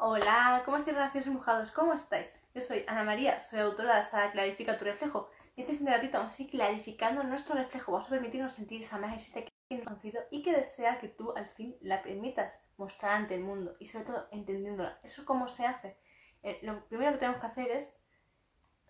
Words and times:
Hola, 0.00 0.62
¿cómo 0.64 0.76
estáis, 0.76 0.96
relaciones 0.96 1.26
empujados? 1.26 1.72
¿Cómo 1.72 1.92
estáis? 1.92 2.32
Yo 2.54 2.60
soy 2.60 2.84
Ana 2.86 3.02
María, 3.02 3.40
soy 3.40 3.58
autora 3.58 3.96
de 3.96 4.02
esta 4.02 4.30
Clarifica 4.30 4.78
tu 4.78 4.84
reflejo. 4.84 5.28
Y 5.56 5.62
este 5.62 5.72
siguiente 5.72 5.96
ratito 5.96 6.18
vamos 6.18 6.36
clarificando 6.52 7.24
nuestro 7.24 7.56
reflejo. 7.56 7.90
Vamos 7.90 8.06
a 8.06 8.10
permitirnos 8.10 8.52
sentir 8.52 8.82
esa 8.82 8.96
magia 8.98 9.18
que 9.42 9.74
nos 9.74 9.84
conocido 9.84 10.22
y 10.30 10.42
que 10.44 10.54
desea 10.54 11.00
que 11.00 11.08
tú 11.08 11.32
al 11.36 11.48
fin 11.48 11.76
la 11.80 12.00
permitas 12.00 12.54
mostrar 12.76 13.10
ante 13.10 13.34
el 13.34 13.40
mundo 13.40 13.74
y 13.80 13.86
sobre 13.86 14.04
todo 14.04 14.28
entendiéndola. 14.30 15.00
¿Eso 15.02 15.24
cómo 15.24 15.48
se 15.48 15.66
hace? 15.66 15.98
Eh, 16.44 16.60
lo 16.62 16.84
primero 16.84 17.10
que 17.14 17.18
tenemos 17.18 17.40
que 17.40 17.48
hacer 17.48 17.70
es 17.72 17.88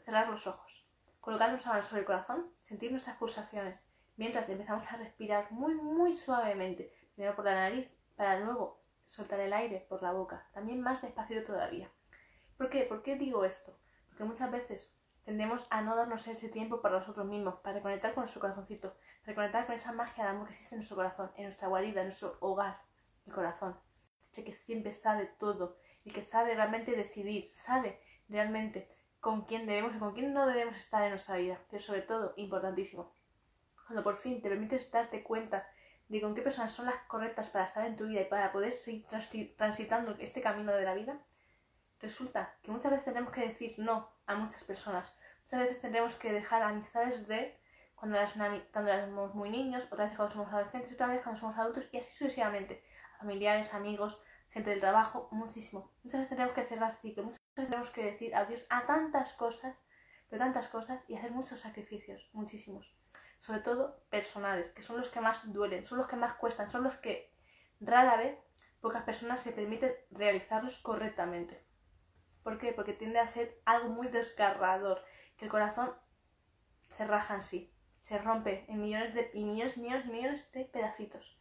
cerrar 0.04 0.28
los 0.28 0.46
ojos, 0.46 0.86
colocar 1.20 1.50
las 1.50 1.64
manos 1.64 1.86
sobre 1.86 2.00
el 2.00 2.06
corazón, 2.06 2.52
sentir 2.66 2.90
nuestras 2.90 3.16
pulsaciones, 3.16 3.80
mientras 4.18 4.46
empezamos 4.50 4.86
a 4.92 4.98
respirar 4.98 5.50
muy, 5.52 5.74
muy 5.74 6.12
suavemente, 6.12 6.92
primero 7.14 7.34
por 7.34 7.46
la 7.46 7.54
nariz, 7.54 7.88
para 8.14 8.40
luego 8.40 8.77
soltar 9.08 9.40
el 9.40 9.52
aire 9.52 9.86
por 9.88 10.02
la 10.02 10.12
boca, 10.12 10.46
también 10.52 10.80
más 10.80 11.02
despacio 11.02 11.42
todavía. 11.42 11.90
¿Por 12.56 12.70
qué? 12.70 12.82
¿Por 12.82 13.02
qué 13.02 13.16
digo 13.16 13.44
esto? 13.44 13.76
Porque 14.08 14.24
muchas 14.24 14.50
veces 14.50 14.92
tendemos 15.24 15.66
a 15.70 15.82
no 15.82 15.96
darnos 15.96 16.26
ese 16.28 16.48
tiempo 16.48 16.80
para 16.80 16.98
nosotros 16.98 17.26
mismos, 17.26 17.56
para 17.60 17.76
reconectar 17.76 18.14
con 18.14 18.22
nuestro 18.22 18.40
corazoncito, 18.40 18.94
para 19.20 19.32
reconectar 19.32 19.66
con 19.66 19.74
esa 19.74 19.92
magia 19.92 20.24
de 20.24 20.30
amor 20.30 20.46
que 20.46 20.52
existe 20.52 20.74
en 20.74 20.80
nuestro 20.80 20.96
corazón, 20.96 21.30
en 21.36 21.44
nuestra 21.44 21.68
guarida, 21.68 22.00
en 22.00 22.08
nuestro 22.08 22.36
hogar, 22.40 22.80
el 23.26 23.32
corazón. 23.32 23.76
Ese 24.30 24.44
que 24.44 24.52
siempre 24.52 24.92
sabe 24.92 25.26
todo 25.38 25.78
y 26.04 26.10
que 26.10 26.22
sabe 26.22 26.54
realmente 26.54 26.92
decidir, 26.92 27.50
sabe 27.54 28.00
realmente 28.28 28.88
con 29.20 29.44
quién 29.44 29.66
debemos 29.66 29.94
y 29.94 29.98
con 29.98 30.14
quién 30.14 30.32
no 30.32 30.46
debemos 30.46 30.76
estar 30.76 31.02
en 31.02 31.10
nuestra 31.10 31.36
vida. 31.36 31.58
Pero 31.70 31.82
sobre 31.82 32.02
todo, 32.02 32.34
importantísimo, 32.36 33.12
cuando 33.86 34.02
por 34.02 34.16
fin 34.16 34.42
te 34.42 34.48
permites 34.48 34.90
darte 34.90 35.22
cuenta 35.22 35.66
de 36.08 36.20
con 36.20 36.34
qué 36.34 36.42
personas 36.42 36.72
son 36.72 36.86
las 36.86 36.96
correctas 37.06 37.48
para 37.50 37.66
estar 37.66 37.84
en 37.86 37.96
tu 37.96 38.06
vida 38.06 38.22
y 38.22 38.24
para 38.24 38.50
poder 38.50 38.72
seguir 38.72 39.06
transitando 39.56 40.16
este 40.18 40.40
camino 40.40 40.72
de 40.72 40.84
la 40.84 40.94
vida, 40.94 41.20
resulta 42.00 42.56
que 42.62 42.70
muchas 42.70 42.90
veces 42.90 43.04
tendremos 43.04 43.32
que 43.32 43.46
decir 43.46 43.74
no 43.78 44.08
a 44.26 44.36
muchas 44.36 44.64
personas. 44.64 45.14
Muchas 45.42 45.60
veces 45.60 45.80
tendremos 45.80 46.14
que 46.14 46.32
dejar 46.32 46.62
amistades 46.62 47.28
de 47.28 47.58
cuando, 47.94 48.18
cuando 48.72 48.90
éramos 48.90 49.34
muy 49.34 49.50
niños, 49.50 49.86
otra 49.90 50.06
vez 50.06 50.16
cuando 50.16 50.34
somos 50.34 50.52
adolescentes, 50.52 50.92
otra 50.92 51.08
vez 51.08 51.22
cuando 51.22 51.40
somos 51.40 51.58
adultos 51.58 51.88
y 51.92 51.98
así 51.98 52.10
sucesivamente. 52.12 52.82
Familiares, 53.18 53.74
amigos, 53.74 54.18
gente 54.50 54.70
del 54.70 54.80
trabajo, 54.80 55.28
muchísimo. 55.30 55.92
Muchas 56.04 56.20
veces 56.20 56.28
tendremos 56.28 56.54
que 56.54 56.64
cerrar 56.64 56.96
ciclos, 57.02 57.26
muchas 57.26 57.40
veces 57.40 57.68
tenemos 57.68 57.90
que 57.90 58.04
decir 58.04 58.34
adiós 58.34 58.64
a 58.70 58.86
tantas 58.86 59.34
cosas, 59.34 59.76
pero 60.28 60.42
tantas 60.42 60.68
cosas 60.68 61.04
y 61.08 61.16
hacer 61.16 61.32
muchos 61.32 61.60
sacrificios, 61.60 62.30
muchísimos 62.32 62.94
sobre 63.38 63.60
todo 63.60 64.00
personales, 64.10 64.70
que 64.70 64.82
son 64.82 64.98
los 64.98 65.08
que 65.08 65.20
más 65.20 65.52
duelen, 65.52 65.84
son 65.84 65.98
los 65.98 66.06
que 66.06 66.16
más 66.16 66.34
cuestan, 66.34 66.70
son 66.70 66.84
los 66.84 66.96
que 66.96 67.32
rara 67.80 68.16
vez 68.16 68.38
pocas 68.80 69.04
personas 69.04 69.40
se 69.40 69.52
permiten 69.52 69.92
realizarlos 70.10 70.78
correctamente. 70.78 71.64
¿Por 72.42 72.58
qué? 72.58 72.72
Porque 72.72 72.92
tiende 72.92 73.18
a 73.18 73.26
ser 73.26 73.60
algo 73.64 73.88
muy 73.88 74.08
desgarrador, 74.08 75.04
que 75.36 75.44
el 75.44 75.50
corazón 75.50 75.92
se 76.88 77.06
raja 77.06 77.34
en 77.34 77.42
sí, 77.42 77.72
se 78.00 78.18
rompe 78.18 78.64
en 78.68 78.80
millones 78.80 79.14
de 79.14 79.30
y 79.34 79.44
millones, 79.44 79.76
millones, 79.78 80.06
millones 80.06 80.52
de 80.52 80.64
pedacitos. 80.64 81.38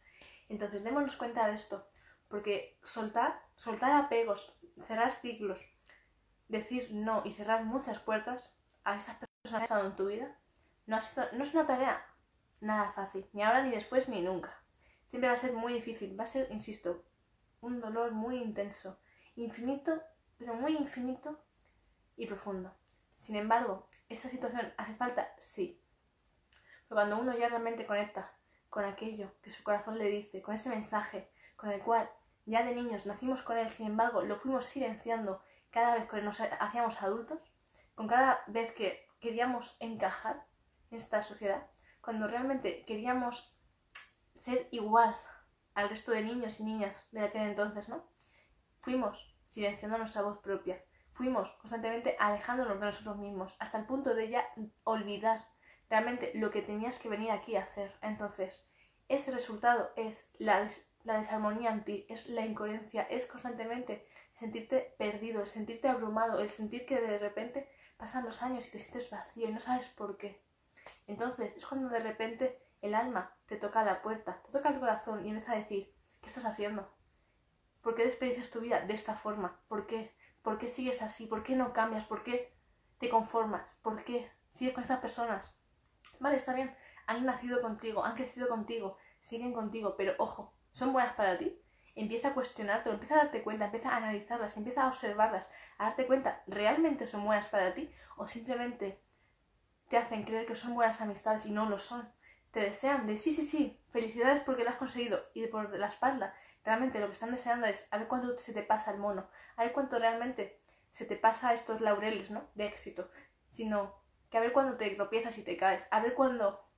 Entonces, 0.48 0.84
démonos 0.84 1.16
cuenta 1.16 1.48
de 1.48 1.54
esto, 1.54 1.88
porque 2.28 2.78
soltar, 2.82 3.40
soltar 3.56 3.92
apegos, 3.92 4.58
cerrar 4.86 5.12
ciclos, 5.20 5.60
decir 6.48 6.88
no 6.92 7.22
y 7.24 7.32
cerrar 7.32 7.64
muchas 7.64 7.98
puertas 7.98 8.54
a 8.84 8.96
esas 8.96 9.16
personas 9.16 9.42
que 9.42 9.56
han 9.56 9.62
estado 9.62 9.86
en 9.86 9.96
tu 9.96 10.06
vida 10.06 10.38
no, 10.88 10.96
es 10.96 11.54
una 11.54 11.66
tarea 11.66 12.04
nada 12.60 12.92
fácil, 12.92 13.28
ni 13.34 13.42
ahora, 13.42 13.62
ni 13.62 13.70
después, 13.70 14.08
ni 14.08 14.22
nunca. 14.22 14.58
Siempre 15.06 15.28
va 15.28 15.34
a 15.34 15.38
ser 15.38 15.52
muy 15.52 15.74
difícil, 15.74 16.18
va 16.18 16.24
a 16.24 16.28
ser, 16.28 16.50
insisto, 16.50 17.04
un 17.60 17.80
dolor 17.80 18.12
muy 18.12 18.38
intenso, 18.38 18.98
infinito, 19.36 20.02
pero 20.38 20.54
muy 20.54 20.76
infinito 20.76 21.38
y 22.16 22.26
profundo. 22.26 22.74
Sin 23.16 23.36
embargo, 23.36 23.86
esa 24.08 24.30
situación 24.30 24.72
hace 24.78 24.94
falta, 24.94 25.34
sí. 25.38 25.80
Pero 26.88 26.96
cuando 26.96 27.18
uno 27.18 27.36
ya 27.36 27.48
realmente 27.48 27.86
conecta 27.86 28.32
con 28.70 28.84
aquello 28.84 29.32
que 29.42 29.50
su 29.50 29.62
corazón 29.62 29.98
le 29.98 30.06
dice, 30.06 30.40
con 30.40 30.54
ese 30.54 30.70
mensaje 30.70 31.30
con 31.56 31.70
el 31.70 31.82
cual 31.82 32.10
ya 32.46 32.62
de 32.62 32.74
niños 32.74 33.04
nacimos 33.04 33.42
con 33.42 33.58
él, 33.58 33.68
sin 33.68 33.88
embargo, 33.88 34.22
lo 34.22 34.36
fuimos 34.36 34.64
silenciando 34.64 35.42
cada 35.70 35.96
vez 35.96 36.08
que 36.08 36.22
nos 36.22 36.40
hacíamos 36.40 37.02
adultos, 37.02 37.40
con 37.94 38.08
cada 38.08 38.42
vez 38.46 38.72
que 38.72 39.06
queríamos 39.20 39.76
encajar, 39.80 40.36
en 40.36 40.57
esta 40.90 41.22
sociedad, 41.22 41.66
cuando 42.00 42.26
realmente 42.26 42.84
queríamos 42.84 43.54
ser 44.34 44.68
igual 44.70 45.16
al 45.74 45.88
resto 45.88 46.12
de 46.12 46.22
niños 46.22 46.60
y 46.60 46.64
niñas 46.64 47.06
de 47.12 47.20
aquel 47.20 47.42
entonces, 47.42 47.88
¿no? 47.88 48.04
Fuimos 48.80 49.34
silenciando 49.48 49.98
nuestra 49.98 50.22
voz 50.22 50.38
propia, 50.38 50.82
fuimos 51.12 51.50
constantemente 51.60 52.16
alejándonos 52.18 52.78
de 52.78 52.86
nosotros 52.86 53.16
mismos, 53.18 53.56
hasta 53.58 53.78
el 53.78 53.86
punto 53.86 54.14
de 54.14 54.28
ya 54.28 54.46
olvidar 54.84 55.46
realmente 55.90 56.32
lo 56.34 56.50
que 56.50 56.62
tenías 56.62 56.98
que 56.98 57.08
venir 57.08 57.30
aquí 57.30 57.56
a 57.56 57.62
hacer. 57.62 57.94
Entonces, 58.02 58.68
ese 59.08 59.30
resultado 59.30 59.90
es 59.96 60.24
la, 60.38 60.68
la 61.04 61.18
desarmonía 61.18 61.70
en 61.70 61.84
ti, 61.84 62.06
es 62.08 62.28
la 62.28 62.44
incoherencia, 62.46 63.02
es 63.02 63.26
constantemente 63.26 64.06
sentirte 64.38 64.94
perdido, 64.98 65.42
el 65.42 65.48
sentirte 65.48 65.88
abrumado, 65.88 66.40
el 66.40 66.50
sentir 66.50 66.86
que 66.86 67.00
de 67.00 67.18
repente 67.18 67.68
pasan 67.96 68.24
los 68.24 68.42
años 68.42 68.66
y 68.66 68.70
te 68.70 68.78
sientes 68.78 69.10
vacío 69.10 69.48
y 69.48 69.52
no 69.52 69.60
sabes 69.60 69.88
por 69.88 70.16
qué. 70.16 70.40
Entonces 71.06 71.52
es 71.56 71.66
cuando 71.66 71.88
de 71.88 72.00
repente 72.00 72.62
el 72.80 72.94
alma 72.94 73.34
te 73.46 73.56
toca 73.56 73.84
la 73.84 74.02
puerta, 74.02 74.40
te 74.44 74.52
toca 74.52 74.68
el 74.70 74.78
corazón 74.78 75.24
y 75.24 75.30
empieza 75.30 75.52
a 75.52 75.56
decir, 75.56 75.92
¿qué 76.20 76.28
estás 76.28 76.44
haciendo? 76.44 76.88
¿Por 77.82 77.94
qué 77.94 78.04
desperdicias 78.04 78.50
tu 78.50 78.60
vida 78.60 78.80
de 78.82 78.94
esta 78.94 79.14
forma? 79.14 79.60
¿Por 79.68 79.86
qué? 79.86 80.14
¿Por 80.42 80.58
qué 80.58 80.68
sigues 80.68 81.02
así? 81.02 81.26
¿Por 81.26 81.42
qué 81.42 81.56
no 81.56 81.72
cambias? 81.72 82.04
¿Por 82.04 82.22
qué 82.22 82.54
te 82.98 83.08
conformas? 83.08 83.66
¿Por 83.82 84.02
qué 84.04 84.30
sigues 84.52 84.74
con 84.74 84.84
esas 84.84 85.00
personas? 85.00 85.54
Vale, 86.20 86.36
está 86.36 86.52
bien, 86.52 86.74
han 87.06 87.24
nacido 87.24 87.62
contigo, 87.62 88.04
han 88.04 88.14
crecido 88.14 88.48
contigo, 88.48 88.98
siguen 89.20 89.52
contigo, 89.52 89.96
pero 89.96 90.14
ojo, 90.18 90.54
¿son 90.72 90.92
buenas 90.92 91.14
para 91.14 91.38
ti? 91.38 91.60
Empieza 91.94 92.28
a 92.28 92.34
cuestionarte, 92.34 92.90
empieza 92.90 93.14
a 93.14 93.24
darte 93.24 93.42
cuenta, 93.42 93.66
empieza 93.66 93.90
a 93.90 93.96
analizarlas, 93.96 94.56
empieza 94.56 94.82
a 94.82 94.88
observarlas, 94.88 95.48
a 95.78 95.86
darte 95.86 96.06
cuenta, 96.06 96.42
¿realmente 96.46 97.06
son 97.06 97.24
buenas 97.24 97.48
para 97.48 97.74
ti? 97.74 97.90
¿O 98.16 98.26
simplemente 98.26 99.00
te 99.88 99.96
hacen 99.96 100.24
creer 100.24 100.46
que 100.46 100.54
son 100.54 100.74
buenas 100.74 101.00
amistades 101.00 101.46
y 101.46 101.50
no 101.50 101.68
lo 101.68 101.78
son. 101.78 102.12
Te 102.50 102.60
desean 102.60 103.06
de 103.06 103.16
sí, 103.16 103.32
sí, 103.32 103.46
sí, 103.46 103.80
felicidades 103.90 104.40
porque 104.40 104.64
lo 104.64 104.70
has 104.70 104.76
conseguido 104.76 105.24
y 105.34 105.46
por 105.46 105.76
la 105.76 105.88
espalda. 105.88 106.34
Realmente 106.64 107.00
lo 107.00 107.06
que 107.06 107.12
están 107.12 107.30
deseando 107.30 107.66
es 107.66 107.86
a 107.90 107.98
ver 107.98 108.08
cuánto 108.08 108.36
se 108.38 108.52
te 108.52 108.62
pasa 108.62 108.90
el 108.92 108.98
mono, 108.98 109.28
a 109.56 109.64
ver 109.64 109.72
cuánto 109.72 109.98
realmente 109.98 110.60
se 110.92 111.04
te 111.04 111.16
pasa 111.16 111.54
estos 111.54 111.80
laureles, 111.80 112.30
¿no? 112.30 112.48
De 112.54 112.66
éxito. 112.66 113.10
Sino 113.48 113.94
que 114.30 114.38
a 114.38 114.40
ver 114.40 114.52
cuándo 114.52 114.76
te 114.76 114.90
tropiezas 114.90 115.38
y 115.38 115.42
te 115.42 115.56
caes, 115.56 115.86
a 115.90 116.00
ver 116.00 116.14
cuándo 116.14 116.68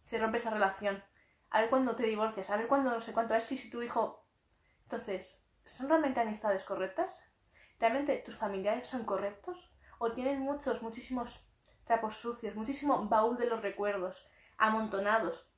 se 0.00 0.18
rompe 0.18 0.38
esa 0.38 0.50
relación, 0.50 1.02
a 1.50 1.60
ver 1.60 1.70
cuándo 1.70 1.94
te 1.94 2.04
divorcias, 2.04 2.50
a 2.50 2.56
ver 2.56 2.68
cuándo 2.68 2.90
no 2.90 3.00
sé 3.00 3.12
cuánto, 3.12 3.34
a 3.34 3.38
ver 3.38 3.42
si, 3.42 3.56
si 3.56 3.70
tu 3.70 3.82
hijo... 3.82 4.26
Entonces, 4.82 5.38
¿son 5.64 5.88
realmente 5.88 6.20
amistades 6.20 6.64
correctas? 6.64 7.22
¿Realmente 7.78 8.16
tus 8.18 8.36
familiares 8.36 8.86
son 8.86 9.04
correctos? 9.04 9.70
¿O 9.98 10.12
tienen 10.12 10.40
muchos, 10.40 10.82
muchísimos 10.82 11.46
trapos 11.88 12.16
sucios, 12.16 12.54
muchísimo 12.54 13.08
baúl 13.08 13.36
de 13.38 13.46
los 13.46 13.62
recuerdos, 13.62 14.28
amontonados, 14.58 15.48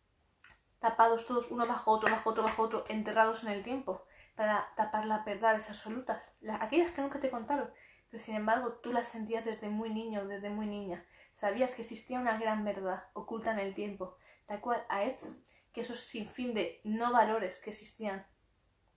tapados 0.78 1.26
todos 1.26 1.50
uno 1.50 1.66
bajo 1.66 1.90
otro, 1.90 2.10
bajo 2.10 2.30
otro, 2.30 2.42
bajo 2.42 2.62
otro, 2.62 2.84
enterrados 2.88 3.42
en 3.42 3.50
el 3.50 3.62
tiempo, 3.62 4.06
para 4.36 4.72
tapar 4.76 5.04
las 5.04 5.24
verdades 5.24 5.68
absolutas, 5.68 6.22
aquellas 6.60 6.92
que 6.92 7.02
nunca 7.02 7.20
te 7.20 7.30
contaron, 7.30 7.68
pero 8.08 8.22
sin 8.22 8.36
embargo 8.36 8.74
tú 8.74 8.92
las 8.92 9.08
sentías 9.08 9.44
desde 9.44 9.68
muy 9.68 9.90
niño, 9.90 10.26
desde 10.26 10.48
muy 10.48 10.66
niña. 10.66 11.04
Sabías 11.34 11.74
que 11.74 11.82
existía 11.82 12.20
una 12.20 12.38
gran 12.38 12.64
verdad 12.64 13.04
oculta 13.12 13.50
en 13.52 13.58
el 13.58 13.74
tiempo, 13.74 14.16
la 14.48 14.60
cual 14.60 14.84
ha 14.88 15.04
hecho 15.04 15.36
que 15.72 15.82
esos 15.82 16.00
sinfín 16.00 16.54
de 16.54 16.80
no 16.84 17.12
valores 17.12 17.60
que 17.60 17.70
existían, 17.70 18.26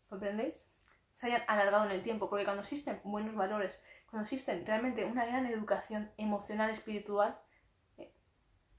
¿comprendéis? 0.07 0.65
Se 1.13 1.27
hayan 1.27 1.43
alargado 1.47 1.85
en 1.85 1.91
el 1.91 2.03
tiempo, 2.03 2.29
porque 2.29 2.45
cuando 2.45 2.61
existen 2.61 3.01
buenos 3.03 3.35
valores, 3.35 3.79
cuando 4.09 4.23
existe 4.23 4.63
realmente 4.65 5.05
una 5.05 5.25
gran 5.25 5.45
educación 5.45 6.11
emocional, 6.17 6.69
espiritual, 6.69 7.39
eh, 7.97 8.13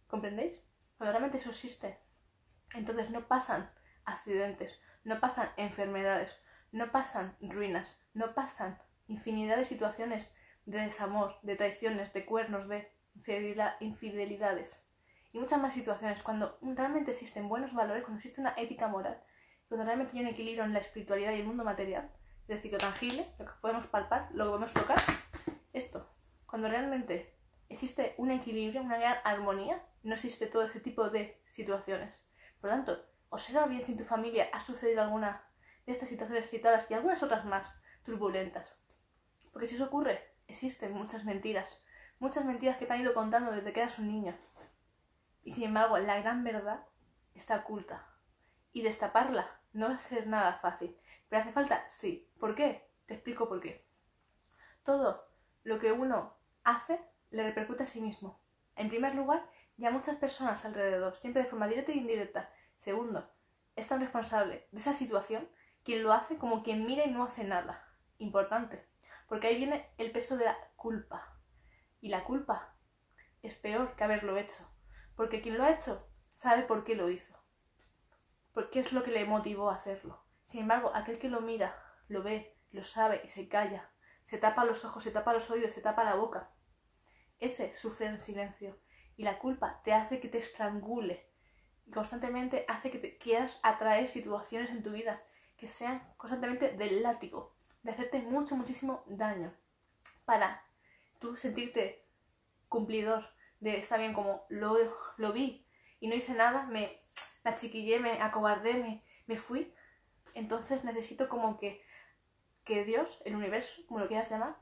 ¿comprendéis? 0.06 0.62
Cuando 0.96 1.12
realmente 1.12 1.38
eso 1.38 1.50
existe, 1.50 1.98
entonces 2.74 3.10
no 3.10 3.26
pasan 3.26 3.70
accidentes, 4.04 4.80
no 5.04 5.20
pasan 5.20 5.50
enfermedades, 5.56 6.36
no 6.72 6.90
pasan 6.92 7.36
ruinas, 7.40 7.98
no 8.14 8.34
pasan 8.34 8.80
infinidad 9.06 9.56
de 9.56 9.64
situaciones 9.64 10.32
de 10.66 10.80
desamor, 10.80 11.38
de 11.42 11.56
traiciones, 11.56 12.12
de 12.12 12.24
cuernos, 12.24 12.68
de 12.68 12.90
infidelidades 13.80 14.84
y 15.34 15.38
muchas 15.38 15.60
más 15.60 15.74
situaciones 15.74 16.22
cuando 16.22 16.58
realmente 16.62 17.10
existen 17.10 17.48
buenos 17.48 17.74
valores, 17.74 18.04
cuando 18.04 18.18
existe 18.18 18.40
una 18.40 18.54
ética 18.56 18.86
moral, 18.86 19.20
cuando 19.68 19.84
realmente 19.84 20.16
hay 20.16 20.22
un 20.22 20.28
equilibrio 20.28 20.64
en 20.64 20.72
la 20.72 20.78
espiritualidad 20.78 21.32
y 21.32 21.40
el 21.40 21.46
mundo 21.46 21.64
material, 21.64 22.10
es 22.46 22.56
decir, 22.56 22.72
lo 22.72 22.78
tangible, 22.78 23.32
lo 23.38 23.46
que 23.46 23.52
podemos 23.60 23.86
palpar, 23.86 24.28
lo 24.32 24.44
que 24.44 24.50
podemos 24.50 24.72
tocar, 24.72 24.98
esto, 25.72 26.08
cuando 26.46 26.68
realmente 26.68 27.34
existe 27.68 28.14
un 28.18 28.30
equilibrio, 28.30 28.82
una 28.82 28.98
gran 28.98 29.16
armonía, 29.24 29.82
no 30.02 30.14
existe 30.14 30.46
todo 30.46 30.62
ese 30.64 30.80
tipo 30.80 31.08
de 31.10 31.40
situaciones. 31.46 32.28
Por 32.60 32.70
lo 32.70 32.76
tanto, 32.76 33.04
observa 33.30 33.66
bien 33.66 33.84
si 33.84 33.92
en 33.92 33.98
tu 33.98 34.04
familia 34.04 34.48
ha 34.52 34.60
sucedido 34.60 35.02
alguna 35.02 35.42
de 35.86 35.92
estas 35.92 36.08
situaciones 36.08 36.48
citadas 36.48 36.90
y 36.90 36.94
algunas 36.94 37.22
otras 37.22 37.44
más 37.44 37.74
turbulentas. 38.04 38.74
Porque 39.52 39.66
si 39.66 39.74
eso 39.76 39.84
ocurre, 39.84 40.34
existen 40.46 40.92
muchas 40.92 41.24
mentiras. 41.24 41.80
Muchas 42.18 42.44
mentiras 42.44 42.76
que 42.76 42.86
te 42.86 42.92
han 42.92 43.00
ido 43.00 43.14
contando 43.14 43.50
desde 43.50 43.72
que 43.72 43.80
eras 43.80 43.98
un 43.98 44.08
niño. 44.08 44.36
Y 45.42 45.52
sin 45.52 45.64
embargo, 45.64 45.98
la 45.98 46.20
gran 46.20 46.44
verdad 46.44 46.84
está 47.34 47.56
oculta. 47.56 48.06
Y 48.72 48.82
destaparla 48.82 49.60
no 49.72 49.88
va 49.88 49.94
a 49.94 49.98
ser 49.98 50.26
nada 50.26 50.58
fácil. 50.62 50.96
¿Pero 51.34 51.42
hace 51.42 51.52
falta? 51.52 51.84
Sí. 51.90 52.30
¿Por 52.38 52.54
qué? 52.54 52.88
Te 53.06 53.14
explico 53.14 53.48
por 53.48 53.60
qué. 53.60 53.84
Todo 54.84 55.26
lo 55.64 55.80
que 55.80 55.90
uno 55.90 56.36
hace 56.62 57.00
le 57.30 57.42
repercute 57.42 57.82
a 57.82 57.86
sí 57.88 58.00
mismo. 58.00 58.40
En 58.76 58.88
primer 58.88 59.16
lugar, 59.16 59.44
y 59.76 59.84
a 59.84 59.90
muchas 59.90 60.14
personas 60.14 60.64
alrededor, 60.64 61.16
siempre 61.16 61.42
de 61.42 61.48
forma 61.48 61.66
directa 61.66 61.90
e 61.90 61.96
indirecta. 61.96 62.52
Segundo, 62.78 63.28
es 63.74 63.88
tan 63.88 64.00
responsable 64.00 64.68
de 64.70 64.78
esa 64.78 64.94
situación 64.94 65.48
quien 65.82 66.04
lo 66.04 66.12
hace 66.12 66.38
como 66.38 66.62
quien 66.62 66.86
mira 66.86 67.04
y 67.04 67.10
no 67.10 67.24
hace 67.24 67.42
nada. 67.42 67.84
Importante, 68.18 68.86
porque 69.26 69.48
ahí 69.48 69.56
viene 69.56 69.90
el 69.98 70.12
peso 70.12 70.36
de 70.36 70.44
la 70.44 70.56
culpa. 70.76 71.36
Y 72.00 72.10
la 72.10 72.22
culpa 72.22 72.76
es 73.42 73.56
peor 73.56 73.96
que 73.96 74.04
haberlo 74.04 74.36
hecho, 74.36 74.70
porque 75.16 75.42
quien 75.42 75.58
lo 75.58 75.64
ha 75.64 75.72
hecho 75.72 76.06
sabe 76.34 76.62
por 76.62 76.84
qué 76.84 76.94
lo 76.94 77.10
hizo, 77.10 77.36
porque 78.52 78.78
es 78.78 78.92
lo 78.92 79.02
que 79.02 79.10
le 79.10 79.24
motivó 79.24 79.72
a 79.72 79.74
hacerlo. 79.74 80.23
Sin 80.54 80.60
embargo, 80.60 80.92
aquel 80.94 81.18
que 81.18 81.28
lo 81.28 81.40
mira, 81.40 81.76
lo 82.06 82.22
ve, 82.22 82.56
lo 82.70 82.84
sabe 82.84 83.20
y 83.24 83.26
se 83.26 83.48
calla, 83.48 83.90
se 84.24 84.38
tapa 84.38 84.64
los 84.64 84.84
ojos, 84.84 85.02
se 85.02 85.10
tapa 85.10 85.32
los 85.32 85.50
oídos, 85.50 85.72
se 85.72 85.80
tapa 85.80 86.04
la 86.04 86.14
boca, 86.14 86.52
ese 87.40 87.74
sufre 87.74 88.06
en 88.06 88.20
silencio 88.20 88.78
y 89.16 89.24
la 89.24 89.40
culpa 89.40 89.80
te 89.82 89.92
hace 89.92 90.20
que 90.20 90.28
te 90.28 90.38
estrangule 90.38 91.28
y 91.84 91.90
constantemente 91.90 92.64
hace 92.68 92.92
que 92.92 93.00
te 93.00 93.18
quieras 93.18 93.58
atraer 93.64 94.08
situaciones 94.08 94.70
en 94.70 94.84
tu 94.84 94.92
vida 94.92 95.20
que 95.56 95.66
sean 95.66 96.14
constantemente 96.16 96.70
del 96.76 97.02
látigo, 97.02 97.56
de 97.82 97.90
hacerte 97.90 98.22
mucho, 98.22 98.54
muchísimo 98.54 99.02
daño 99.08 99.52
para 100.24 100.62
tú 101.18 101.34
sentirte 101.34 102.06
cumplidor 102.68 103.28
de 103.58 103.78
está 103.78 103.96
bien 103.96 104.14
como 104.14 104.46
lo, 104.50 104.76
vi 105.32 105.66
y 105.98 106.06
no 106.06 106.14
hice 106.14 106.32
nada, 106.32 106.66
me, 106.66 107.02
achiquillé, 107.42 107.98
me 107.98 108.22
acobardé, 108.22 109.02
me 109.26 109.36
fui, 109.36 109.74
entonces 110.34 110.84
necesito 110.84 111.28
como 111.28 111.58
que, 111.58 111.82
que 112.64 112.84
Dios, 112.84 113.22
el 113.24 113.36
universo, 113.36 113.82
como 113.86 114.00
lo 114.00 114.08
quieras 114.08 114.30
llamar, 114.30 114.56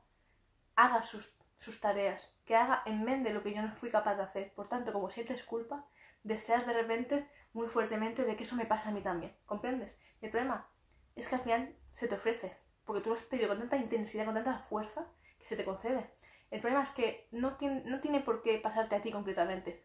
haga 0.76 1.02
sus, 1.02 1.36
sus 1.58 1.80
tareas, 1.80 2.30
que 2.44 2.56
haga 2.56 2.82
en 2.86 3.04
lo 3.34 3.42
que 3.42 3.54
yo 3.54 3.62
no 3.62 3.72
fui 3.72 3.90
capaz 3.90 4.16
de 4.16 4.22
hacer. 4.22 4.52
Por 4.54 4.68
tanto, 4.68 4.92
como 4.92 5.10
sientes 5.10 5.44
culpa, 5.44 5.86
deseas 6.22 6.66
de 6.66 6.72
repente 6.72 7.28
muy 7.52 7.68
fuertemente 7.68 8.24
de 8.24 8.36
que 8.36 8.44
eso 8.44 8.56
me 8.56 8.66
pasa 8.66 8.90
a 8.90 8.92
mí 8.92 9.00
también. 9.00 9.34
¿Comprendes? 9.46 9.96
el 10.20 10.30
problema 10.30 10.68
es 11.16 11.26
que 11.28 11.34
al 11.34 11.40
final 11.40 11.74
se 11.94 12.06
te 12.06 12.14
ofrece, 12.14 12.56
porque 12.84 13.02
tú 13.02 13.10
lo 13.10 13.16
has 13.16 13.24
pedido 13.24 13.48
con 13.48 13.58
tanta 13.58 13.76
intensidad, 13.76 14.24
con 14.24 14.34
tanta 14.34 14.58
fuerza, 14.58 15.06
que 15.38 15.46
se 15.46 15.56
te 15.56 15.64
concede. 15.64 16.10
El 16.50 16.60
problema 16.60 16.84
es 16.84 16.90
que 16.90 17.28
no 17.32 17.56
tiene, 17.56 17.82
no 17.84 18.00
tiene 18.00 18.20
por 18.20 18.42
qué 18.42 18.58
pasarte 18.58 18.94
a 18.94 19.02
ti 19.02 19.10
concretamente. 19.10 19.84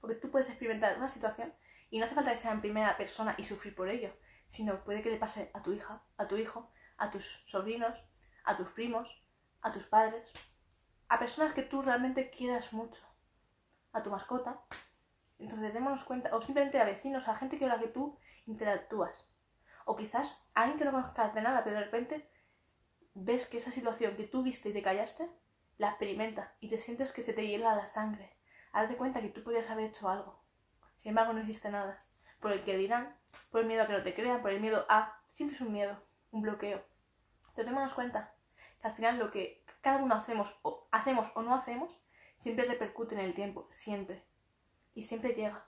Porque 0.00 0.16
tú 0.16 0.30
puedes 0.30 0.48
experimentar 0.48 0.96
una 0.96 1.08
situación 1.08 1.52
y 1.90 1.98
no 1.98 2.04
hace 2.04 2.14
falta 2.14 2.30
que 2.30 2.36
sea 2.36 2.52
en 2.52 2.60
primera 2.60 2.96
persona 2.96 3.34
y 3.38 3.44
sufrir 3.44 3.74
por 3.74 3.88
ello, 3.88 4.12
sino 4.50 4.82
puede 4.82 5.00
que 5.00 5.10
le 5.10 5.16
pase 5.16 5.48
a 5.54 5.62
tu 5.62 5.72
hija, 5.72 6.02
a 6.16 6.26
tu 6.26 6.36
hijo, 6.36 6.72
a 6.98 7.08
tus 7.08 7.24
sobrinos, 7.46 7.96
a 8.42 8.56
tus 8.56 8.68
primos, 8.70 9.08
a 9.62 9.70
tus 9.70 9.84
padres, 9.84 10.28
a 11.08 11.20
personas 11.20 11.54
que 11.54 11.62
tú 11.62 11.82
realmente 11.82 12.30
quieras 12.30 12.72
mucho, 12.72 13.00
a 13.92 14.02
tu 14.02 14.10
mascota. 14.10 14.60
Entonces 15.38 15.72
démonos 15.72 16.02
cuenta, 16.02 16.34
o 16.34 16.42
simplemente 16.42 16.80
a 16.80 16.84
vecinos, 16.84 17.28
a 17.28 17.36
gente 17.36 17.60
con 17.60 17.68
la 17.68 17.78
que 17.78 17.86
tú 17.86 18.18
interactúas. 18.46 19.30
O 19.84 19.94
quizás 19.94 20.26
a 20.54 20.62
alguien 20.62 20.78
que 20.78 20.84
no 20.84 20.90
conozcas 20.90 21.32
de 21.32 21.42
nada, 21.42 21.62
pero 21.62 21.76
de 21.76 21.84
repente 21.84 22.28
ves 23.14 23.46
que 23.46 23.58
esa 23.58 23.70
situación 23.70 24.16
que 24.16 24.26
tú 24.26 24.42
viste 24.42 24.70
y 24.70 24.72
te 24.72 24.82
callaste, 24.82 25.30
la 25.78 25.90
experimenta 25.90 26.56
y 26.58 26.68
te 26.68 26.78
sientes 26.78 27.12
que 27.12 27.22
se 27.22 27.32
te 27.32 27.46
hiela 27.46 27.76
la 27.76 27.86
sangre. 27.86 28.36
Haz 28.72 28.92
cuenta 28.96 29.20
que 29.20 29.28
tú 29.28 29.44
podías 29.44 29.70
haber 29.70 29.90
hecho 29.90 30.08
algo. 30.08 30.42
Sin 31.02 31.10
embargo, 31.10 31.34
no 31.34 31.40
hiciste 31.40 31.70
nada. 31.70 32.04
Por 32.40 32.52
el 32.52 32.64
que 32.64 32.76
dirán, 32.76 33.16
por 33.50 33.60
el 33.60 33.66
miedo 33.66 33.82
a 33.82 33.86
que 33.86 33.92
no 33.92 34.02
te 34.02 34.14
crean, 34.14 34.42
por 34.42 34.50
el 34.50 34.60
miedo 34.60 34.86
a... 34.88 35.20
Siempre 35.30 35.54
es 35.54 35.60
un 35.60 35.72
miedo, 35.72 36.02
un 36.32 36.42
bloqueo. 36.42 36.84
Entonces 37.40 37.66
démonos 37.66 37.94
cuenta 37.94 38.34
que 38.80 38.88
al 38.88 38.94
final 38.94 39.18
lo 39.18 39.30
que 39.30 39.64
cada 39.80 40.02
uno 40.02 40.14
hacemos 40.14 40.58
o, 40.62 40.88
hacemos 40.90 41.30
o 41.34 41.42
no 41.42 41.54
hacemos, 41.54 41.96
siempre 42.38 42.64
repercute 42.64 43.14
en 43.14 43.20
el 43.20 43.34
tiempo, 43.34 43.68
siempre. 43.70 44.24
Y 44.94 45.04
siempre 45.04 45.34
llega. 45.34 45.66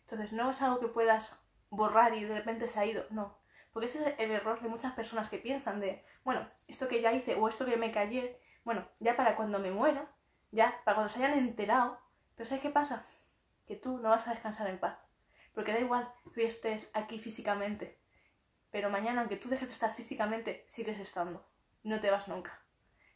Entonces 0.00 0.32
no 0.32 0.50
es 0.50 0.60
algo 0.62 0.80
que 0.80 0.88
puedas 0.88 1.32
borrar 1.70 2.14
y 2.14 2.24
de 2.24 2.34
repente 2.34 2.66
se 2.66 2.80
ha 2.80 2.86
ido, 2.86 3.04
no. 3.10 3.38
Porque 3.72 3.86
ese 3.86 4.10
es 4.10 4.14
el 4.18 4.30
error 4.30 4.60
de 4.60 4.68
muchas 4.68 4.94
personas 4.94 5.28
que 5.28 5.38
piensan 5.38 5.80
de, 5.80 6.04
bueno, 6.24 6.48
esto 6.66 6.88
que 6.88 7.00
ya 7.00 7.12
hice 7.12 7.34
o 7.34 7.48
esto 7.48 7.66
que 7.66 7.76
me 7.76 7.92
callé, 7.92 8.40
bueno, 8.64 8.88
ya 9.00 9.16
para 9.16 9.36
cuando 9.36 9.58
me 9.58 9.70
muera, 9.70 10.10
ya 10.50 10.80
para 10.84 10.96
cuando 10.96 11.12
se 11.12 11.22
hayan 11.22 11.38
enterado, 11.38 12.00
pero 12.34 12.48
¿sabes 12.48 12.62
qué 12.62 12.70
pasa? 12.70 13.04
Que 13.66 13.76
tú 13.76 13.98
no 13.98 14.08
vas 14.08 14.26
a 14.26 14.30
descansar 14.30 14.68
en 14.68 14.78
paz. 14.78 14.98
Porque 15.58 15.72
da 15.72 15.80
igual 15.80 16.08
que 16.36 16.46
estés 16.46 16.88
aquí 16.94 17.18
físicamente, 17.18 17.98
pero 18.70 18.90
mañana, 18.90 19.22
aunque 19.22 19.38
tú 19.38 19.48
dejes 19.48 19.66
de 19.66 19.74
estar 19.74 19.92
físicamente, 19.92 20.64
sigues 20.68 21.00
estando. 21.00 21.44
No 21.82 21.98
te 21.98 22.12
vas 22.12 22.28
nunca. 22.28 22.62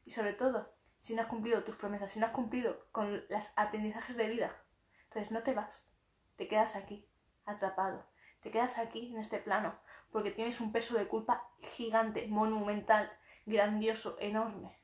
Y 0.05 0.11
sobre 0.11 0.33
todo, 0.33 0.75
si 0.99 1.15
no 1.15 1.23
has 1.23 1.29
cumplido 1.29 1.63
tus 1.63 1.77
promesas, 1.77 2.11
si 2.11 2.19
no 2.19 2.27
has 2.27 2.33
cumplido 2.33 2.89
con 2.91 3.23
los 3.29 3.45
aprendizajes 3.55 4.17
de 4.17 4.29
vida, 4.29 4.61
entonces 5.05 5.31
no 5.31 5.45
te 5.45 5.55
vas, 5.55 5.89
te 6.35 6.49
quedas 6.49 6.75
aquí, 6.75 7.09
atrapado, 7.45 8.09
te 8.41 8.51
quedas 8.51 8.77
aquí 8.77 9.15
en 9.15 9.21
este 9.21 9.39
plano, 9.39 9.79
porque 10.11 10.33
tienes 10.33 10.61
un 10.61 10.73
peso 10.73 10.99
de 10.99 11.07
culpa 11.07 11.49
gigante, 11.77 12.27
monumental, 12.27 13.09
grandioso, 13.47 14.17
enorme. 14.19 14.83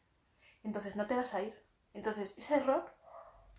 Entonces 0.62 0.94
no 0.94 1.08
te 1.08 1.16
vas 1.16 1.34
a 1.34 1.42
ir. 1.42 1.60
Entonces 1.92 2.38
ese 2.38 2.54
error 2.54 2.94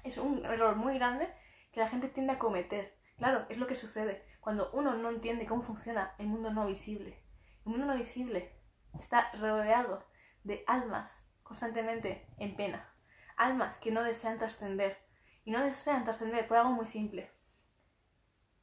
es 0.05 0.17
un 0.17 0.45
error 0.45 0.77
muy 0.77 0.93
grande 0.93 1.27
que 1.73 1.81
la 1.81 1.89
gente 1.89 2.07
tiende 2.07 2.31
a 2.31 2.39
cometer. 2.39 2.97
Claro, 3.19 3.45
es 3.49 3.57
lo 3.57 3.67
que 3.67 3.75
sucede 3.75 4.25
cuando 4.39 4.71
uno 4.71 4.95
no 4.95 5.09
entiende 5.09 5.45
cómo 5.45 5.61
funciona 5.61 6.15
el 6.17 6.27
mundo 6.27 6.51
no 6.51 6.65
visible. 6.65 7.21
El 7.65 7.73
mundo 7.73 7.85
no 7.85 7.95
visible 7.95 8.55
está 8.97 9.29
rodeado 9.33 10.05
de 10.45 10.63
almas 10.67 11.11
constantemente 11.43 12.25
en 12.37 12.55
pena. 12.55 12.89
Almas 13.35 13.77
que 13.77 13.91
no 13.91 14.03
desean 14.03 14.37
trascender. 14.37 14.97
Y 15.43 15.51
no 15.51 15.61
desean 15.61 16.05
trascender 16.05 16.47
por 16.47 16.57
algo 16.57 16.71
muy 16.71 16.85
simple. 16.85 17.29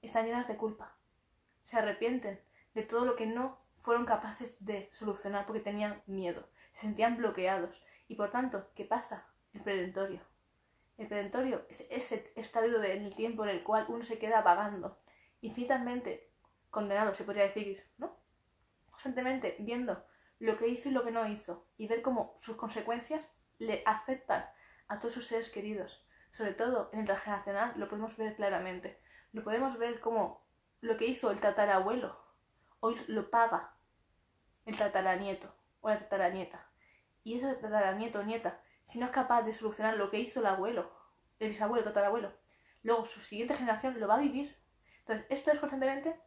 Están 0.01 0.25
llenas 0.25 0.49
de 0.49 0.57
culpa. 0.57 0.97
Se 1.65 1.77
arrepienten 1.77 2.41
de 2.75 2.83
todo 2.83 3.05
lo 3.05 3.15
que 3.15 3.27
no 3.27 3.59
fueron 3.83 4.07
capaces 4.07 4.65
de 4.65 4.89
solucionar 4.93 5.45
porque 5.45 5.61
tenían 5.61 6.03
miedo. 6.07 6.49
Se 6.73 6.83
sentían 6.83 7.19
bloqueados. 7.19 7.77
Y 8.09 8.15
por 8.15 8.31
tanto, 8.31 8.71
¿qué 8.75 8.87
pasa? 8.87 9.27
El 9.53 9.63
predentorio. 9.63 10.23
El 10.97 11.09
predentorio 11.09 11.67
es 11.69 11.85
ese 11.91 12.33
estadio 12.37 12.79
del 12.79 13.15
tiempo 13.15 13.45
en 13.45 13.51
el 13.51 13.63
cual 13.63 13.85
uno 13.89 14.03
se 14.03 14.19
queda 14.19 14.41
vagando, 14.41 14.99
infinitamente 15.41 16.31
condenado, 16.71 17.15
se 17.15 17.25
podría 17.25 17.45
decir, 17.45 17.85
¿no? 17.99 18.17
Constantemente 18.91 19.57
viendo 19.61 20.05
lo 20.39 20.57
que 20.57 20.69
hizo 20.69 20.89
y 20.89 20.93
lo 20.93 21.05
que 21.05 21.11
no 21.11 21.27
hizo, 21.27 21.67
y 21.77 21.87
ver 21.89 22.03
cómo 22.03 22.39
sus 22.41 22.57
consecuencias 22.57 23.31
le 23.59 23.83
afectan 23.87 24.47
a 24.89 24.99
todos 24.99 25.15
sus 25.15 25.27
seres 25.27 25.51
queridos. 25.51 26.05
Sobre 26.31 26.53
todo 26.53 26.91
en 26.93 27.01
el 27.01 27.07
transgeneracional 27.07 27.73
lo 27.77 27.89
podemos 27.89 28.17
ver 28.17 28.37
claramente. 28.37 29.01
Lo 29.33 29.43
podemos 29.43 29.79
ver 29.79 30.01
como 30.01 30.47
lo 30.81 30.97
que 30.97 31.07
hizo 31.07 31.31
el 31.31 31.41
tatarabuelo 31.41 32.27
hoy 32.81 32.97
lo 33.09 33.31
paga 33.31 33.73
el 34.65 34.77
tataranieto 34.77 35.55
o 35.81 35.89
la 35.89 35.99
tataranieta. 35.99 36.69
Y 37.25 37.37
ese 37.37 37.55
tataranieto 37.55 38.21
o 38.21 38.23
nieta, 38.23 38.61
si 38.87 38.99
no 38.99 39.07
es 39.07 39.13
capaz 39.13 39.43
de 39.43 39.53
solucionar 39.53 39.97
lo 39.97 40.11
que 40.11 40.21
hizo 40.21 40.41
el 40.41 40.47
abuelo, 40.47 40.91
el 41.41 41.49
bisabuelo, 41.49 41.81
el 41.81 41.93
tatarabuelo, 41.93 42.33
luego 42.83 43.05
su 43.05 43.21
siguiente 43.21 43.55
generación 43.55 43.99
lo 43.99 44.09
va 44.09 44.15
a 44.15 44.21
vivir. 44.21 44.57
Entonces, 45.01 45.27
esto 45.29 45.51
es 45.51 45.59
constantemente 45.59 46.19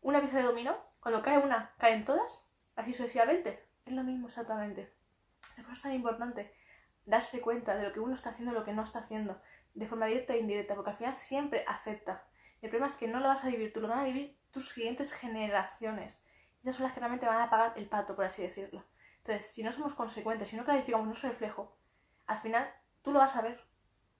una 0.00 0.20
pieza 0.20 0.38
de 0.38 0.44
dominó. 0.44 0.76
Cuando 1.00 1.22
cae 1.22 1.38
una, 1.38 1.74
caen 1.78 2.04
todas 2.04 2.40
así 2.76 2.92
sucesivamente. 2.92 3.64
Es 3.84 3.92
lo 3.92 4.04
mismo 4.04 4.28
exactamente. 4.28 4.92
Por 5.56 5.64
eso 5.64 5.72
es 5.72 5.82
tan 5.82 5.92
importante 5.92 6.54
darse 7.04 7.40
cuenta 7.40 7.74
de 7.74 7.84
lo 7.84 7.92
que 7.92 8.00
uno 8.00 8.14
está 8.14 8.30
haciendo 8.30 8.52
y 8.52 8.54
lo 8.54 8.64
que 8.64 8.72
no 8.72 8.84
está 8.84 9.00
haciendo, 9.00 9.40
de 9.74 9.86
forma 9.86 10.06
directa 10.06 10.34
e 10.34 10.38
indirecta, 10.38 10.74
porque 10.74 10.90
al 10.90 10.96
final 10.96 11.14
siempre 11.14 11.64
afecta. 11.66 12.24
El 12.62 12.70
problema 12.70 12.90
es 12.90 12.96
que 12.96 13.08
no 13.08 13.20
lo 13.20 13.28
vas 13.28 13.44
a 13.44 13.48
vivir 13.48 13.72
tú, 13.72 13.80
lo 13.80 13.88
van 13.88 14.00
a 14.00 14.04
vivir 14.04 14.36
tus 14.50 14.68
siguientes 14.70 15.12
generaciones. 15.12 16.20
Esas 16.62 16.76
son 16.76 16.84
las 16.84 16.92
que 16.92 17.00
realmente 17.00 17.26
van 17.26 17.40
a 17.40 17.50
pagar 17.50 17.74
el 17.76 17.88
pato, 17.88 18.16
por 18.16 18.24
así 18.24 18.42
decirlo. 18.42 18.84
Entonces, 19.18 19.46
si 19.52 19.62
no 19.62 19.72
somos 19.72 19.94
consecuentes, 19.94 20.48
si 20.48 20.56
no 20.56 20.64
clarificamos 20.64 21.06
nuestro 21.06 21.28
reflejo, 21.30 21.76
al 22.26 22.38
final 22.38 22.68
tú 23.02 23.12
lo 23.12 23.18
vas 23.18 23.36
a 23.36 23.42
ver. 23.42 23.64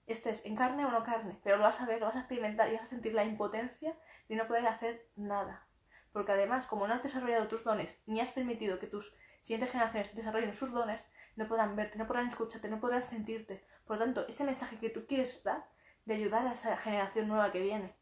Estés 0.06 0.44
en 0.44 0.54
carne 0.54 0.84
o 0.84 0.90
no 0.90 1.02
carne, 1.02 1.40
pero 1.42 1.56
lo 1.56 1.64
vas 1.64 1.80
a 1.80 1.86
ver, 1.86 2.00
lo 2.00 2.06
vas 2.06 2.16
a 2.16 2.20
experimentar 2.20 2.68
y 2.68 2.76
vas 2.76 2.84
a 2.84 2.90
sentir 2.90 3.12
la 3.12 3.25
impotencia 3.25 3.96
de 4.28 4.36
no 4.36 4.46
poder 4.46 4.66
hacer 4.66 5.08
nada 5.16 5.66
porque 6.16 6.32
además, 6.32 6.66
como 6.66 6.88
no 6.88 6.94
has 6.94 7.02
desarrollado 7.02 7.46
tus 7.46 7.62
dones, 7.62 7.94
ni 8.06 8.20
has 8.20 8.30
permitido 8.30 8.78
que 8.78 8.86
tus 8.86 9.14
siguientes 9.42 9.70
generaciones 9.70 10.14
desarrollen 10.14 10.54
sus 10.54 10.72
dones, 10.72 11.04
no 11.36 11.46
podrán 11.46 11.76
verte, 11.76 11.98
no 11.98 12.06
podrán 12.06 12.28
escucharte, 12.28 12.70
no 12.70 12.80
podrán 12.80 13.02
sentirte. 13.02 13.66
Por 13.84 13.98
lo 13.98 14.04
tanto, 14.06 14.26
ese 14.26 14.42
mensaje 14.42 14.78
que 14.78 14.88
tú 14.88 15.06
quieres 15.06 15.44
dar, 15.44 15.68
de 16.06 16.14
ayudar 16.14 16.46
a 16.46 16.54
esa 16.54 16.75
generación 16.78 17.28
nueva 17.28 17.52
que 17.52 17.60
viene, 17.60 17.94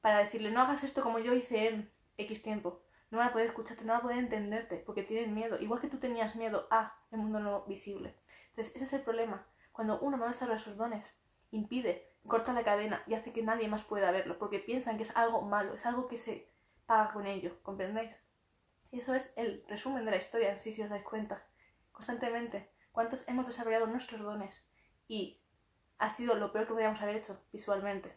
para 0.00 0.18
decirle, 0.18 0.50
no 0.50 0.62
hagas 0.62 0.82
esto 0.82 1.00
como 1.00 1.20
yo 1.20 1.32
hice 1.32 1.68
en 1.68 1.92
X 2.18 2.42
tiempo, 2.42 2.82
no 3.12 3.18
van 3.18 3.28
a 3.28 3.32
poder 3.32 3.46
escucharte, 3.46 3.84
no 3.84 3.92
van 3.92 4.00
a 4.00 4.02
poder 4.02 4.18
entenderte, 4.18 4.78
porque 4.78 5.04
tienen 5.04 5.32
miedo, 5.32 5.56
igual 5.60 5.80
que 5.80 5.86
tú 5.86 5.98
tenías 5.98 6.34
miedo 6.34 6.66
a 6.72 6.98
el 7.12 7.18
mundo 7.18 7.38
no 7.38 7.66
visible. 7.66 8.16
Entonces, 8.48 8.74
ese 8.74 8.84
es 8.84 8.92
el 8.94 9.02
problema. 9.02 9.46
Cuando 9.80 9.98
uno 10.00 10.18
no 10.18 10.26
desarrolla 10.26 10.58
sus 10.58 10.76
dones, 10.76 11.10
impide, 11.52 12.06
corta 12.26 12.52
la 12.52 12.64
cadena 12.64 13.02
y 13.06 13.14
hace 13.14 13.32
que 13.32 13.42
nadie 13.42 13.66
más 13.66 13.82
pueda 13.82 14.10
verlo, 14.10 14.38
porque 14.38 14.58
piensan 14.58 14.98
que 14.98 15.04
es 15.04 15.16
algo 15.16 15.40
malo, 15.40 15.72
es 15.72 15.86
algo 15.86 16.06
que 16.06 16.18
se 16.18 16.52
paga 16.84 17.14
con 17.14 17.26
ello, 17.26 17.56
¿comprendéis? 17.62 18.14
Eso 18.92 19.14
es 19.14 19.32
el 19.36 19.64
resumen 19.68 20.04
de 20.04 20.10
la 20.10 20.18
historia 20.18 20.50
en 20.50 20.58
sí, 20.58 20.70
si 20.70 20.82
os 20.82 20.90
dais 20.90 21.02
cuenta. 21.02 21.46
Constantemente, 21.92 22.70
¿cuántos 22.92 23.26
hemos 23.26 23.46
desarrollado 23.46 23.86
nuestros 23.86 24.20
dones? 24.20 24.62
Y 25.08 25.40
ha 25.96 26.10
sido 26.10 26.34
lo 26.34 26.52
peor 26.52 26.66
que 26.66 26.74
podríamos 26.74 27.00
haber 27.00 27.16
hecho 27.16 27.42
visualmente, 27.50 28.14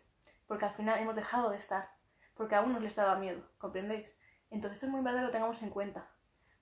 porque 0.48 0.66
al 0.66 0.74
final 0.74 1.00
hemos 1.00 1.16
dejado 1.16 1.50
de 1.50 1.56
estar, 1.56 1.92
porque 2.34 2.56
a 2.56 2.62
unos 2.62 2.82
les 2.82 2.98
daba 2.98 3.16
miedo, 3.16 3.42
¿comprendéis? 3.58 4.06
Entonces 4.50 4.84
es 4.84 4.90
muy 4.90 4.98
importante 4.98 5.22
que 5.22 5.28
lo 5.28 5.32
tengamos 5.32 5.64
en 5.64 5.70
cuenta, 5.70 6.12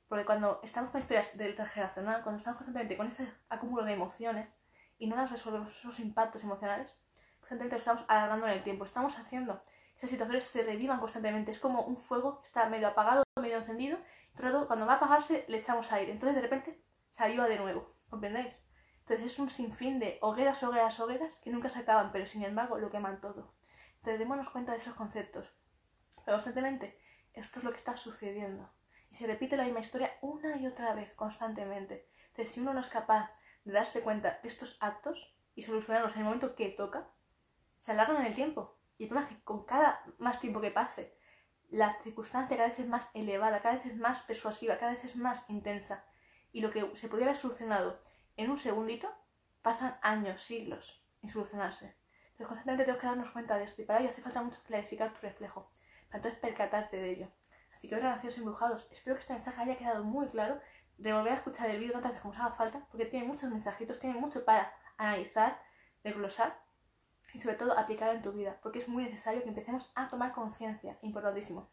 porque 0.08 0.25
cuando 0.25 0.60
estamos 0.62 0.91
con 0.91 1.01
historias 1.01 1.36
del 1.39 1.55
transgeneracional, 1.55 2.22
cuando 2.22 2.38
estamos 2.38 2.60
constantemente 2.60 2.98
con 2.98 3.08
ese 3.08 3.34
acúmulo 3.50 3.84
de 3.84 3.93
emociones 3.93 4.53
y 5.01 5.08
no 5.08 5.15
las 5.15 5.31
resolvemos 5.31 5.75
esos 5.75 6.00
impactos 6.00 6.43
emocionales, 6.43 6.96
constantemente 7.39 7.75
lo 7.75 7.79
estamos 7.79 8.05
alargando 8.08 8.46
en 8.46 8.53
el 8.53 8.63
tiempo, 8.63 8.86
estamos 8.86 9.17
haciendo 9.17 9.63
que 9.96 10.05
esas 10.05 10.12
situaciones 10.12 10.43
se 10.43 10.62
revivan 10.62 11.00
constantemente, 11.00 11.50
es 11.50 11.58
como 11.58 11.81
un 11.81 11.98
fuego 11.98 12.39
que 12.39 12.48
está 12.48 12.70
medio 12.70 12.88
apagado, 12.88 13.24
medio 13.41 13.58
encendido, 13.58 13.98
y 14.31 14.38
todo, 14.38 14.67
cuando 14.67 14.86
va 14.86 14.93
a 14.93 14.96
apagarse 14.98 15.43
le 15.48 15.58
echamos 15.58 15.91
aire, 15.91 16.12
entonces 16.12 16.36
de 16.36 16.41
repente 16.43 16.84
se 17.10 17.24
aviva 17.24 17.48
de 17.48 17.58
nuevo, 17.58 17.96
¿comprendéis? 18.12 18.53
Entonces 19.00 19.25
es 19.25 19.39
un 19.39 19.50
sinfín 19.50 19.98
de 19.98 20.20
hogueras, 20.22 20.62
hogueras, 20.62 21.00
hogueras 21.00 21.34
que 21.39 21.50
nunca 21.50 21.70
se 21.70 21.79
acaban, 21.79 22.12
pero 22.12 22.27
sin 22.27 22.43
embargo 22.43 22.77
lo 22.77 22.91
queman 22.91 23.22
todo. 23.22 23.55
Entonces 23.96 24.20
démonos 24.20 24.51
cuenta 24.51 24.74
de 24.74 24.77
esos 24.77 24.93
conceptos. 24.93 25.51
Pero 26.24 26.38
constantemente, 26.38 27.01
esto 27.34 27.58
es 27.58 27.65
lo 27.65 27.72
que 27.72 27.77
está 27.77 27.98
sucediendo. 27.98 28.70
Y 29.10 29.15
se 29.15 29.25
repite 29.25 29.58
la 29.58 29.63
misma 29.63 29.79
historia 29.79 30.12
una 30.22 30.58
y 30.58 30.67
otra 30.67 30.93
vez, 30.93 31.12
constantemente. 31.15 32.08
Entonces, 32.27 32.53
si 32.53 32.62
uno 32.62 32.74
no 32.74 32.81
es 32.81 32.89
capaz 32.89 33.31
de 33.63 33.74
darse 33.74 34.01
cuenta 34.01 34.39
de 34.41 34.50
estos 34.50 34.77
actos 34.80 35.36
y 35.56 35.63
solucionarlos 35.63 36.13
en 36.13 36.20
el 36.20 36.25
momento 36.25 36.56
que 36.56 36.70
toca, 36.70 37.10
se 37.80 37.91
alargan 37.91 38.18
en 38.18 38.27
el 38.27 38.36
tiempo. 38.36 38.77
Y 38.98 39.03
el 39.03 39.10
problema 39.10 39.30
es 39.30 39.38
que 39.38 39.44
con 39.44 39.65
cada 39.65 40.03
más 40.20 40.39
tiempo 40.39 40.62
que 40.62 40.72
pase, 40.72 41.15
la 41.70 41.94
circunstancia 42.01 42.58
cada 42.58 42.70
vez 42.70 42.80
es 42.80 42.88
más 42.88 43.10
elevada, 43.13 43.62
cada 43.62 43.75
vez 43.75 43.86
es 43.86 43.98
más 43.98 44.22
persuasiva, 44.22 44.77
cada 44.77 44.91
vez 44.91 45.03
es 45.03 45.15
más 45.15 45.44
intensa. 45.50 46.06
Y 46.51 46.62
lo 46.62 46.72
que 46.72 46.96
se 46.96 47.08
podría 47.08 47.27
haber 47.27 47.38
solucionado 47.38 48.01
en 48.38 48.51
un 48.51 48.58
segundito, 48.58 49.10
pasan 49.62 49.98
años, 50.01 50.41
siglos 50.41 51.03
en 51.22 51.30
solucionarse. 51.30 51.96
Entonces 52.32 52.48
constantemente 52.48 52.84
tenemos 52.84 53.01
que 53.01 53.08
darnos 53.08 53.32
cuenta 53.32 53.58
de 53.58 53.63
esto 53.65 53.82
y 53.82 53.86
para 53.86 54.00
ello 54.00 54.10
hace 54.10 54.22
falta 54.22 54.41
mucho 54.41 54.62
clarificar 54.63 55.13
tu 55.13 55.22
reflejo, 55.22 55.72
para 56.08 56.18
entonces 56.18 56.39
percatarte 56.39 56.98
de 56.98 57.12
ello. 57.12 57.32
Así 57.74 57.88
que 57.88 57.96
hoy 57.96 58.01
nacidos 58.01 58.38
embrujados, 58.38 58.88
espero 58.91 59.15
que 59.15 59.22
este 59.22 59.34
mensaje 59.34 59.62
haya 59.62 59.77
quedado 59.77 60.03
muy 60.03 60.27
claro. 60.27 60.60
Revolver 61.01 61.34
a 61.34 61.36
escuchar 61.36 61.70
el 61.70 61.79
vídeo 61.79 61.93
tantas 61.93 62.12
veces 62.12 62.22
como 62.22 62.34
os 62.34 62.39
haga 62.39 62.51
falta, 62.51 62.86
porque 62.91 63.05
tiene 63.05 63.25
muchos 63.25 63.50
mensajitos, 63.50 64.00
tiene 64.00 64.20
mucho 64.20 64.46
para 64.46 64.74
analizar, 64.98 65.62
desglosar 66.03 66.60
y 67.34 67.39
sobre 67.39 67.55
todo 67.55 67.77
aplicar 67.77 68.15
en 68.15 68.22
tu 68.22 68.31
vida, 68.31 68.58
porque 68.62 68.79
es 68.79 68.88
muy 68.88 69.03
necesario 69.03 69.41
que 69.41 69.50
empecemos 69.50 69.91
a 69.96 70.08
tomar 70.08 70.31
conciencia, 70.34 70.98
importantísimo. 71.01 71.70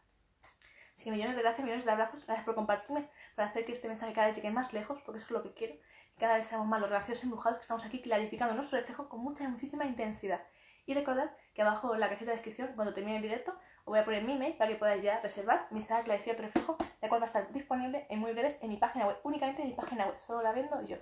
Así 0.95 1.03
que 1.03 1.11
millones 1.11 1.35
de 1.35 1.41
gracias, 1.41 1.63
millones 1.63 1.85
de 1.85 1.91
abrazos, 1.91 2.25
gracias 2.25 2.45
por 2.45 2.55
compartirme, 2.55 3.09
para 3.35 3.47
hacer 3.47 3.65
que 3.65 3.71
este 3.71 3.87
mensaje 3.87 4.13
cada 4.13 4.27
vez 4.27 4.35
llegue 4.35 4.51
más 4.51 4.73
lejos, 4.73 5.01
porque 5.05 5.19
eso 5.19 5.27
es 5.27 5.31
lo 5.31 5.43
que 5.43 5.53
quiero 5.53 5.75
cada 6.19 6.37
vez 6.37 6.47
seamos 6.47 6.67
más 6.67 6.81
los 6.81 6.89
graciosos 6.89 7.23
embrujados 7.23 7.57
que 7.57 7.61
estamos 7.61 7.83
aquí 7.85 8.01
clarificando 8.01 8.53
nuestro 8.53 8.77
reflejo 8.77 9.07
con 9.09 9.21
mucha, 9.21 9.47
muchísima 9.47 9.85
intensidad. 9.85 10.41
Y 10.85 10.93
recordad 10.93 11.31
que 11.53 11.61
abajo 11.61 11.93
en 11.93 11.99
la 11.99 12.09
cajita 12.09 12.31
de 12.31 12.37
descripción, 12.37 12.71
cuando 12.75 12.93
termine 12.93 13.17
el 13.17 13.23
directo, 13.23 13.51
os 13.51 13.85
voy 13.85 13.99
a 13.99 14.05
poner 14.05 14.23
mi 14.23 14.33
email 14.33 14.53
para 14.53 14.69
que 14.69 14.77
podáis 14.77 15.03
ya 15.03 15.19
reservar 15.19 15.67
mi 15.71 15.81
sala 15.81 16.03
clarificar 16.03 16.35
tu 16.35 16.43
reflejo, 16.43 16.77
la 17.01 17.09
cual 17.09 17.21
va 17.21 17.25
a 17.25 17.27
estar 17.27 17.51
disponible 17.51 18.05
en 18.09 18.19
muy 18.19 18.33
breves 18.33 18.57
en 18.61 18.69
mi 18.69 18.77
página 18.77 19.07
web, 19.07 19.17
únicamente 19.23 19.61
en 19.61 19.69
mi 19.69 19.73
página 19.73 20.05
web, 20.05 20.19
solo 20.19 20.41
la 20.41 20.51
vendo 20.51 20.81
yo. 20.85 20.97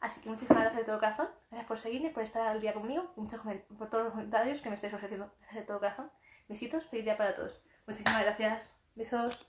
Así 0.00 0.20
que 0.20 0.28
muchísimas 0.28 0.62
gracias 0.62 0.82
de 0.82 0.84
todo 0.84 0.98
corazón, 0.98 1.28
gracias 1.50 1.66
por 1.66 1.78
seguirme, 1.78 2.10
por 2.10 2.22
estar 2.22 2.46
al 2.46 2.60
día 2.60 2.74
conmigo 2.74 3.12
y 3.16 3.20
muchos 3.20 3.40
por 3.76 3.90
todos 3.90 4.04
los 4.04 4.12
comentarios 4.12 4.60
que 4.60 4.68
me 4.68 4.76
estáis 4.76 4.94
ofreciendo. 4.94 5.32
Gracias 5.40 5.62
de 5.62 5.66
todo 5.66 5.78
corazón. 5.78 6.10
Besitos, 6.48 6.86
feliz 6.86 7.04
día 7.04 7.16
para 7.16 7.34
todos. 7.34 7.62
Muchísimas 7.86 8.22
gracias. 8.22 8.72
Besos. 8.94 9.46